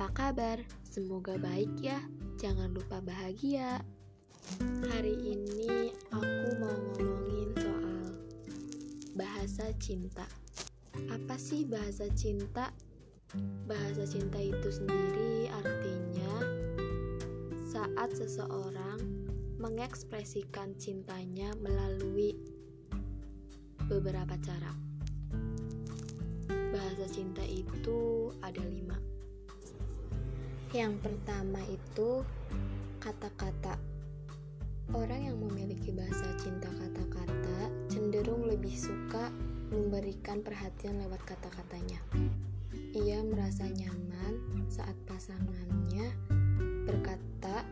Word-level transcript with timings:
Apa 0.00 0.06
kabar? 0.16 0.56
Semoga 0.80 1.36
baik 1.36 1.76
ya. 1.80 2.00
Jangan 2.40 2.72
lupa 2.72 3.04
bahagia. 3.04 3.84
Hari 4.80 5.12
ini 5.12 5.92
aku 6.08 6.56
mau 6.56 6.72
ngomongin 6.96 7.52
soal 7.60 8.16
bahasa 9.12 9.76
cinta. 9.76 10.24
Apa 11.12 11.36
sih 11.36 11.68
bahasa 11.68 12.08
cinta? 12.16 12.72
Bahasa 13.68 14.08
cinta 14.08 14.40
itu 14.40 14.68
sendiri 14.72 15.52
artinya 15.52 16.32
saat 17.68 18.16
seseorang 18.16 19.04
mengekspresikan 19.60 20.80
cintanya 20.80 21.52
melalui 21.60 22.40
beberapa 23.84 24.40
cara. 24.40 24.89
Bahasa 26.70 27.06
cinta 27.10 27.42
itu 27.42 28.30
ada 28.46 28.62
lima. 28.62 28.94
Yang 30.70 31.02
pertama 31.02 31.58
itu 31.66 32.22
kata-kata. 33.02 33.74
Orang 34.94 35.22
yang 35.22 35.38
memiliki 35.38 35.90
bahasa 35.90 36.30
cinta 36.38 36.70
kata-kata 36.70 37.70
cenderung 37.90 38.46
lebih 38.46 38.74
suka 38.74 39.34
memberikan 39.70 40.46
perhatian 40.46 41.02
lewat 41.02 41.22
kata-katanya. 41.26 41.98
Ia 42.94 43.22
merasa 43.22 43.66
nyaman 43.66 44.66
saat 44.70 44.94
pasangannya 45.10 46.10
berkata 46.86 47.66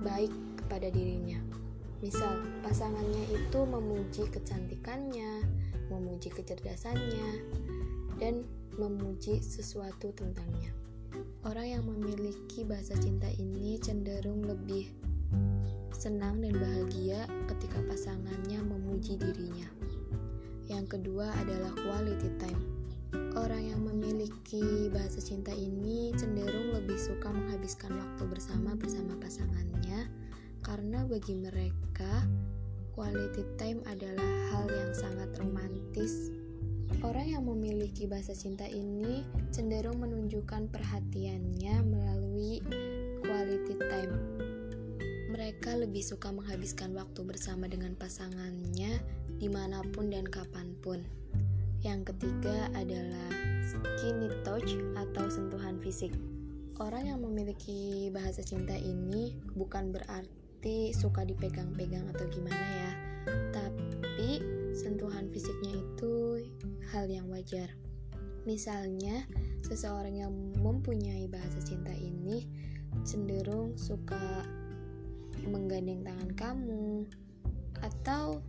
baik 0.00 0.32
kepada 0.60 0.88
dirinya. 0.88 1.36
Misal, 2.00 2.40
pasangannya 2.64 3.28
itu 3.32 3.60
memuji 3.62 4.26
kecantikannya, 4.28 5.44
memuji 5.92 6.32
kecerdasannya, 6.34 7.28
dan 8.22 8.46
memuji 8.78 9.42
sesuatu 9.42 10.14
tentangnya. 10.14 10.70
Orang 11.42 11.66
yang 11.66 11.84
memiliki 11.90 12.62
bahasa 12.62 12.94
cinta 12.94 13.26
ini 13.34 13.82
cenderung 13.82 14.46
lebih 14.46 14.86
senang 15.90 16.38
dan 16.38 16.54
bahagia 16.54 17.26
ketika 17.50 17.82
pasangannya 17.82 18.62
memuji 18.62 19.18
dirinya. 19.18 19.66
Yang 20.70 20.98
kedua 20.98 21.34
adalah 21.34 21.74
quality 21.82 22.30
time. 22.38 22.62
Orang 23.34 23.60
yang 23.66 23.82
memiliki 23.82 24.86
bahasa 24.94 25.18
cinta 25.18 25.50
ini 25.50 26.14
cenderung 26.14 26.78
lebih 26.78 26.96
suka 26.96 27.26
menghabiskan 27.28 27.90
waktu 27.98 28.22
bersama 28.30 28.78
bersama 28.78 29.18
pasangannya 29.18 30.06
karena 30.62 31.04
bagi 31.10 31.34
mereka 31.36 32.22
quality 32.94 33.42
time 33.58 33.82
adalah 33.90 34.30
hal 34.54 34.64
yang 34.70 34.92
sangat 34.94 35.28
romantis 35.42 36.32
Orang 37.02 37.26
yang 37.26 37.42
memiliki 37.50 38.06
bahasa 38.06 38.30
cinta 38.30 38.62
ini 38.62 39.26
cenderung 39.50 39.98
menunjukkan 39.98 40.70
perhatiannya 40.70 41.82
melalui 41.82 42.62
quality 43.26 43.74
time. 43.74 44.14
Mereka 45.34 45.82
lebih 45.82 46.06
suka 46.06 46.30
menghabiskan 46.30 46.94
waktu 46.94 47.26
bersama 47.26 47.66
dengan 47.66 47.98
pasangannya 47.98 49.02
di 49.34 49.48
mana 49.50 49.82
pun 49.90 50.14
dan 50.14 50.30
kapan 50.30 50.78
pun. 50.78 51.02
Yang 51.82 52.14
ketiga 52.14 52.70
adalah 52.70 53.34
skinny 53.66 54.30
touch 54.46 54.78
atau 54.94 55.26
sentuhan 55.26 55.82
fisik. 55.82 56.14
Orang 56.78 57.10
yang 57.10 57.18
memiliki 57.18 58.14
bahasa 58.14 58.46
cinta 58.46 58.78
ini 58.78 59.34
bukan 59.58 59.90
berarti 59.90 60.94
suka 60.94 61.26
dipegang-pegang 61.26 62.06
atau 62.14 62.30
gimana 62.30 62.62
ya, 62.62 62.90
tapi 63.50 64.38
sentuhan 64.72 65.26
fisiknya 65.32 65.82
itu 65.82 66.11
hal 66.92 67.08
yang 67.08 67.26
wajar. 67.32 67.72
Misalnya, 68.44 69.24
seseorang 69.64 70.12
yang 70.12 70.32
mempunyai 70.60 71.24
bahasa 71.32 71.56
cinta 71.64 71.90
ini 71.96 72.44
cenderung 73.08 73.72
suka 73.80 74.44
menggandeng 75.48 76.04
tangan 76.04 76.30
kamu 76.36 77.08
atau 77.80 78.44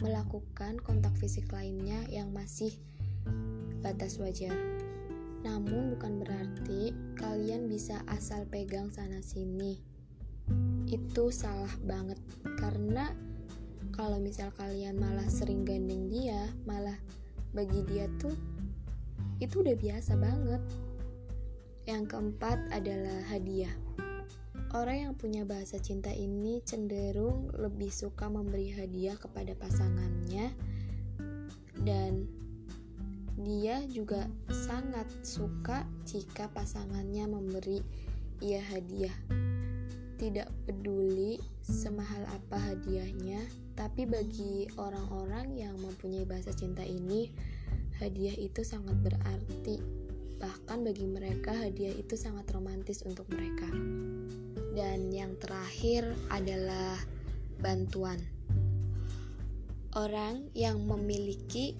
melakukan 0.00 0.80
kontak 0.80 1.12
fisik 1.20 1.50
lainnya 1.52 2.08
yang 2.08 2.32
masih 2.32 2.72
batas 3.84 4.16
wajar. 4.16 4.54
Namun 5.44 5.94
bukan 5.94 6.24
berarti 6.24 6.96
kalian 7.20 7.68
bisa 7.68 8.02
asal 8.08 8.48
pegang 8.48 8.90
sana 8.90 9.20
sini. 9.20 9.78
Itu 10.88 11.28
salah 11.28 11.70
banget 11.84 12.18
karena 12.56 13.12
kalau 13.92 14.22
misal 14.22 14.54
kalian 14.54 14.96
malah 14.96 15.26
sering 15.26 15.66
gandeng 15.66 16.06
dia, 16.06 16.48
malah 16.64 16.96
bagi 17.52 17.80
dia 17.88 18.08
tuh 18.20 18.34
itu 19.38 19.62
udah 19.62 19.76
biasa 19.78 20.18
banget. 20.18 20.62
Yang 21.88 22.04
keempat 22.12 22.58
adalah 22.74 23.24
hadiah. 23.32 23.72
Orang 24.76 24.96
yang 25.00 25.14
punya 25.16 25.48
bahasa 25.48 25.80
cinta 25.80 26.12
ini 26.12 26.60
cenderung 26.60 27.48
lebih 27.56 27.88
suka 27.88 28.28
memberi 28.28 28.68
hadiah 28.68 29.16
kepada 29.16 29.56
pasangannya 29.56 30.52
dan 31.80 32.28
dia 33.38 33.80
juga 33.88 34.26
sangat 34.50 35.08
suka 35.24 35.86
jika 36.04 36.50
pasangannya 36.52 37.24
memberi 37.30 37.80
ia 38.44 38.60
hadiah. 38.60 39.14
Tidak 40.18 40.50
peduli 40.66 41.38
semahal 41.62 42.26
apa 42.28 42.58
hadiahnya, 42.58 43.40
tapi 43.78 44.10
bagi 44.10 44.66
orang-orang 44.74 45.54
yang 45.54 45.78
mempunyai 45.78 46.26
bahasa 46.26 46.50
cinta 46.50 46.82
ini, 46.82 47.30
hadiah 48.02 48.34
itu 48.34 48.66
sangat 48.66 48.98
berarti. 48.98 49.78
Bahkan 50.42 50.82
bagi 50.82 51.06
mereka, 51.06 51.54
hadiah 51.54 51.94
itu 51.94 52.18
sangat 52.18 52.50
romantis 52.50 53.06
untuk 53.06 53.30
mereka. 53.30 53.70
Dan 54.74 55.14
yang 55.14 55.38
terakhir 55.38 56.10
adalah 56.26 56.98
bantuan. 57.62 58.18
Orang 59.94 60.50
yang 60.58 60.82
memiliki 60.82 61.78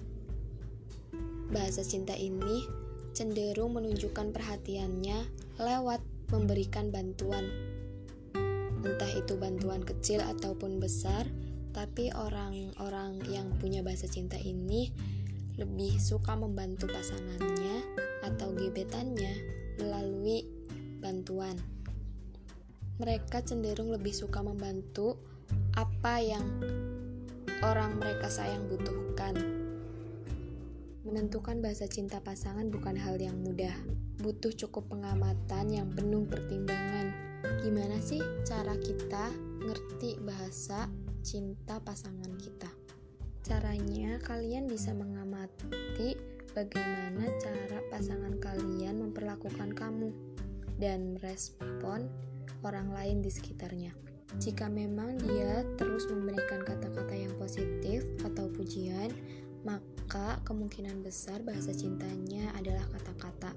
bahasa 1.51 1.83
cinta 1.83 2.15
ini 2.15 2.63
cenderung 3.11 3.75
menunjukkan 3.75 4.31
perhatiannya 4.31 5.27
lewat 5.59 5.99
memberikan 6.31 6.95
bantuan. 6.95 7.43
Entah 8.87 9.11
itu 9.11 9.35
bantuan 9.35 9.83
kecil 9.83 10.23
ataupun 10.23 10.79
besar, 10.79 11.27
tapi 11.69 12.09
orang-orang 12.13 13.21
yang 13.29 13.53
punya 13.61 13.85
bahasa 13.85 14.09
cinta 14.09 14.35
ini 14.41 14.89
lebih 15.59 15.99
suka 15.99 16.39
membantu 16.39 16.87
pasangannya 16.87 17.83
atau 18.23 18.55
gebetannya 18.55 19.33
melalui 19.79 20.47
bantuan. 21.03 21.55
Mereka 22.99 23.43
cenderung 23.47 23.91
lebih 23.95 24.11
suka 24.11 24.43
membantu 24.43 25.19
apa 25.75 26.19
yang 26.19 26.43
orang 27.63 27.95
mereka 27.99 28.27
sayang 28.27 28.67
butuhkan. 28.67 29.35
Menentukan 31.03 31.63
bahasa 31.63 31.87
cinta 31.87 32.19
pasangan 32.19 32.67
bukan 32.67 32.95
hal 32.99 33.19
yang 33.19 33.39
mudah. 33.39 33.73
Butuh 34.19 34.51
cukup 34.51 34.91
pengamatan 34.91 35.71
yang 35.71 35.87
penuh 35.95 36.27
pertimbangan. 36.27 37.15
Gimana 37.63 38.03
sih 38.03 38.19
cara 38.43 38.75
kita 38.75 39.31
ngerti 39.63 40.19
bahasa 40.23 40.91
cinta 41.21 41.79
pasangan 41.83 42.31
kita. 42.39 42.71
Caranya, 43.43 44.19
kalian 44.21 44.67
bisa 44.67 44.91
mengamati 44.91 46.15
bagaimana 46.51 47.29
cara 47.39 47.79
pasangan 47.87 48.35
kalian 48.37 48.99
memperlakukan 49.09 49.73
kamu 49.73 50.11
dan 50.79 51.15
merespon 51.15 52.07
orang 52.63 52.91
lain 52.91 53.23
di 53.23 53.31
sekitarnya. 53.31 53.95
Jika 54.37 54.69
memang 54.69 55.17
dia 55.17 55.65
terus 55.79 56.05
memberikan 56.05 56.61
kata-kata 56.61 57.15
yang 57.17 57.33
positif 57.41 58.05
atau 58.21 58.45
pujian, 58.53 59.09
maka 59.65 60.37
kemungkinan 60.45 61.01
besar 61.01 61.41
bahasa 61.41 61.73
cintanya 61.73 62.53
adalah 62.53 62.85
kata-kata. 62.93 63.51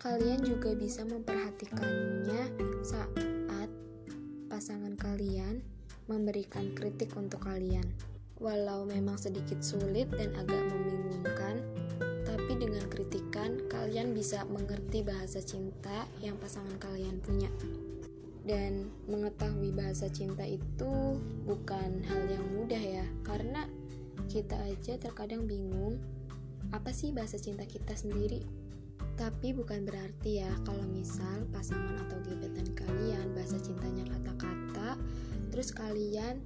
Kalian 0.00 0.42
juga 0.42 0.74
bisa 0.74 1.04
memperhatikannya 1.04 2.42
saat 2.82 3.70
pasangan 4.50 4.96
kalian 4.98 5.62
memberikan 6.10 6.74
kritik 6.74 7.14
untuk 7.14 7.46
kalian. 7.46 7.86
Walau 8.42 8.82
memang 8.82 9.14
sedikit 9.14 9.62
sulit 9.62 10.10
dan 10.10 10.34
agak 10.34 10.58
membingungkan, 10.58 11.62
tapi 12.26 12.58
dengan 12.58 12.82
kritikan 12.90 13.62
kalian 13.70 14.10
bisa 14.10 14.42
mengerti 14.50 15.06
bahasa 15.06 15.38
cinta 15.38 16.10
yang 16.18 16.34
pasangan 16.42 16.74
kalian 16.82 17.22
punya. 17.22 17.46
Dan 18.42 18.90
mengetahui 19.06 19.70
bahasa 19.70 20.10
cinta 20.10 20.42
itu 20.42 21.20
bukan 21.46 22.02
hal 22.02 22.22
yang 22.26 22.42
mudah 22.58 22.80
ya, 22.80 23.06
karena 23.22 23.70
kita 24.26 24.58
aja 24.66 24.98
terkadang 24.98 25.46
bingung 25.46 26.00
apa 26.74 26.90
sih 26.90 27.14
bahasa 27.14 27.38
cinta 27.38 27.62
kita 27.68 27.94
sendiri. 27.94 28.42
Tapi 29.20 29.52
bukan 29.52 29.84
berarti 29.84 30.40
ya 30.40 30.48
kalau 30.64 30.88
misal 30.88 31.44
pasangan 31.52 32.00
atau 32.08 32.16
gebetan 32.24 32.72
kalian 32.72 33.36
bahasa 33.36 33.60
cintanya 33.60 34.08
kata-kata 34.08 34.96
terus 35.50 35.74
kalian 35.74 36.40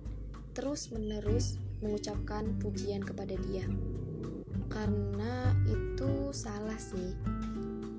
terus 0.56 0.90
menerus 0.90 1.60
mengucapkan 1.84 2.56
pujian 2.58 3.04
kepada 3.04 3.36
dia 3.48 3.68
karena 4.72 5.52
itu 5.68 6.32
salah 6.32 6.78
sih 6.80 7.14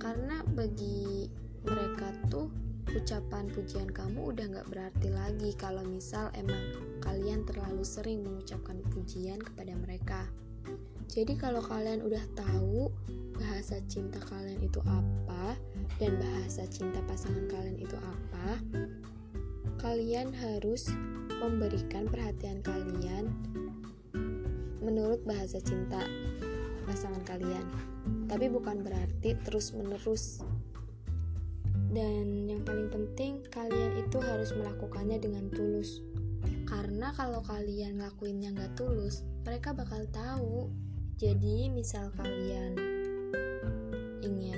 karena 0.02 0.44
bagi 0.54 1.30
mereka 1.66 2.14
tuh 2.30 2.52
ucapan 2.94 3.50
pujian 3.50 3.90
kamu 3.90 4.32
udah 4.32 4.46
gak 4.60 4.68
berarti 4.70 5.10
lagi 5.10 5.50
kalau 5.58 5.82
misal 5.84 6.30
emang 6.38 6.62
kalian 7.02 7.42
terlalu 7.44 7.82
sering 7.82 8.22
mengucapkan 8.22 8.80
pujian 8.94 9.42
kepada 9.42 9.74
mereka. 9.74 10.22
Jadi 11.10 11.38
kalau 11.38 11.62
kalian 11.62 12.02
udah 12.02 12.22
tahu 12.34 12.90
bahasa 13.38 13.78
cinta 13.92 14.18
kalian 14.26 14.62
itu 14.64 14.82
apa 14.88 15.54
dan 16.02 16.18
bahasa 16.18 16.66
cinta 16.66 16.98
pasangan 17.06 17.46
kalian 17.52 17.78
itu 17.78 17.98
apa, 18.00 18.58
kalian 19.86 20.34
harus 20.34 20.90
memberikan 21.46 22.10
perhatian 22.10 22.66
kalian 22.66 23.30
menurut 24.82 25.22
bahasa 25.30 25.62
cinta 25.62 26.02
pasangan 26.90 27.22
kalian. 27.22 27.62
Tapi 28.26 28.50
bukan 28.50 28.82
berarti 28.82 29.38
terus-menerus. 29.46 30.42
Dan 31.94 32.50
yang 32.50 32.66
paling 32.66 32.90
penting, 32.90 33.46
kalian 33.54 34.02
itu 34.02 34.18
harus 34.26 34.58
melakukannya 34.58 35.22
dengan 35.22 35.54
tulus. 35.54 36.02
Karena 36.66 37.14
kalau 37.14 37.46
kalian 37.46 38.02
ngelakuinnya 38.02 38.58
nggak 38.58 38.74
tulus, 38.74 39.22
mereka 39.46 39.78
bakal 39.78 40.02
tahu 40.10 40.66
jadi, 41.22 41.70
misal 41.70 42.10
kalian 42.18 42.74
ingin 44.26 44.58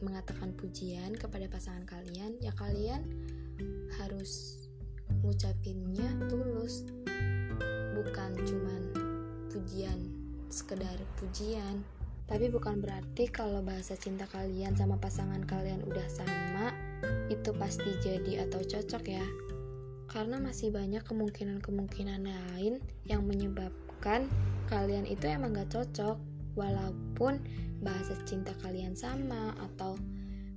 mengatakan 0.00 0.56
pujian 0.56 1.12
kepada 1.12 1.44
pasangan 1.52 1.84
kalian, 1.84 2.40
ya 2.40 2.56
kalian 2.56 3.04
harus 4.00 4.62
ngucapinnya 5.22 6.08
tulus, 6.30 6.86
bukan 7.96 8.30
cuman 8.46 8.82
pujian, 9.50 9.98
sekedar 10.48 10.96
pujian. 11.18 11.82
Tapi 12.28 12.52
bukan 12.52 12.84
berarti 12.84 13.24
kalau 13.32 13.64
bahasa 13.64 13.96
cinta 13.96 14.28
kalian 14.28 14.76
sama 14.76 15.00
pasangan 15.00 15.40
kalian 15.48 15.80
udah 15.88 16.08
sama, 16.12 16.76
itu 17.32 17.50
pasti 17.56 17.88
jadi 18.04 18.44
atau 18.44 18.60
cocok 18.60 19.04
ya. 19.08 19.26
Karena 20.08 20.40
masih 20.40 20.72
banyak 20.72 21.04
kemungkinan-kemungkinan 21.04 22.28
lain 22.28 22.80
yang 23.08 23.24
menyebabkan 23.24 24.28
kalian 24.68 25.08
itu 25.08 25.24
emang 25.28 25.56
gak 25.56 25.72
cocok 25.72 26.20
walaupun 26.56 27.40
bahasa 27.80 28.16
cinta 28.26 28.52
kalian 28.60 28.92
sama 28.92 29.54
atau 29.56 29.96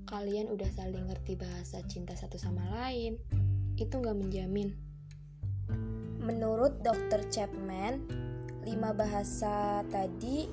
kalian 0.06 0.50
udah 0.50 0.70
saling 0.72 1.08
ngerti 1.10 1.38
bahasa 1.38 1.82
cinta 1.86 2.14
satu 2.18 2.40
sama 2.40 2.62
lain 2.72 3.18
itu 3.78 3.94
gak 3.98 4.18
menjamin 4.18 4.74
menurut 6.22 6.80
Dr. 6.86 7.28
Chapman 7.34 8.06
lima 8.62 8.94
bahasa 8.94 9.82
tadi 9.90 10.46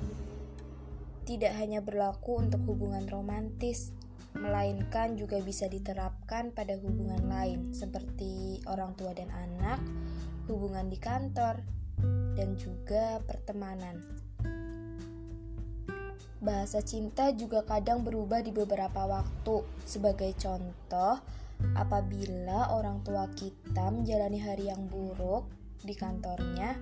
tidak 1.29 1.53
hanya 1.61 1.85
berlaku 1.85 2.41
untuk 2.41 2.65
hubungan 2.65 3.05
romantis 3.05 3.93
melainkan 4.37 5.19
juga 5.19 5.41
bisa 5.41 5.67
diterapkan 5.69 6.55
pada 6.55 6.77
hubungan 6.81 7.21
lain 7.29 7.73
seperti 7.73 8.63
orang 8.71 8.95
tua 8.95 9.13
dan 9.17 9.29
anak, 9.35 9.81
hubungan 10.47 10.87
di 10.87 10.97
kantor, 11.01 11.65
dan 12.39 12.55
juga 12.55 13.19
pertemanan. 13.27 13.99
Bahasa 16.39 16.79
cinta 16.87 17.35
juga 17.35 17.67
kadang 17.67 18.07
berubah 18.07 18.39
di 18.47 18.55
beberapa 18.55 19.11
waktu. 19.11 19.67
Sebagai 19.83 20.31
contoh, 20.39 21.19
apabila 21.75 22.71
orang 22.71 23.03
tua 23.03 23.27
kita 23.35 23.91
menjalani 23.91 24.39
hari 24.39 24.71
yang 24.71 24.87
buruk 24.87 25.51
di 25.83 25.99
kantornya, 25.99 26.79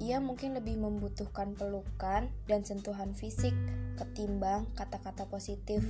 ia 0.00 0.20
mungkin 0.24 0.56
lebih 0.56 0.80
membutuhkan 0.80 1.52
pelukan 1.52 2.32
dan 2.48 2.60
sentuhan 2.64 3.12
fisik 3.12 3.52
ketimbang 4.00 4.64
kata-kata 4.72 5.28
positif. 5.28 5.84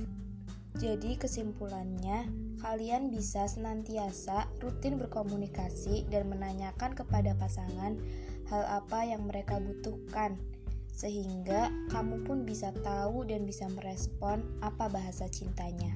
Jadi, 0.77 1.17
kesimpulannya, 1.17 2.29
kalian 2.61 3.09
bisa 3.09 3.49
senantiasa 3.49 4.45
rutin 4.61 4.99
berkomunikasi 5.01 6.05
dan 6.11 6.29
menanyakan 6.29 6.93
kepada 6.93 7.33
pasangan 7.39 7.97
hal 8.51 8.63
apa 8.67 9.07
yang 9.07 9.25
mereka 9.25 9.57
butuhkan, 9.57 10.37
sehingga 10.97 11.69
kamu 11.93 12.25
pun 12.25 12.41
bisa 12.41 12.73
tahu 12.81 13.21
dan 13.29 13.45
bisa 13.45 13.69
merespon 13.69 14.41
apa 14.65 14.89
bahasa 14.89 15.29
cintanya. 15.29 15.93